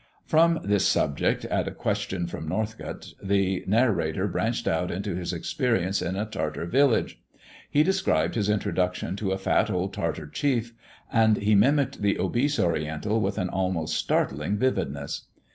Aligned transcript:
From 0.25 0.61
this 0.63 0.87
subject, 0.87 1.45
at 1.45 1.67
a 1.67 1.71
question 1.75 2.25
from 2.25 2.47
Norcott, 2.47 3.13
the 3.21 3.63
narrator 3.67 4.27
branched 4.27 4.67
out 4.67 4.89
into 4.89 5.13
his 5.13 5.31
experience 5.31 6.01
in 6.01 6.15
a 6.15 6.25
Tartar 6.25 6.65
village. 6.65 7.21
He 7.69 7.83
described 7.83 8.33
his 8.33 8.49
introduction 8.49 9.15
to 9.17 9.29
a 9.31 9.37
fat 9.37 9.69
old 9.69 9.93
Tartar 9.93 10.25
chief, 10.25 10.73
and 11.13 11.37
he 11.37 11.53
mimicked 11.53 12.01
the 12.01 12.17
obese 12.17 12.59
Oriental 12.59 13.21
with 13.21 13.37
an 13.37 13.49
almost 13.49 13.93
startling 13.95 14.57
vividness. 14.57 15.27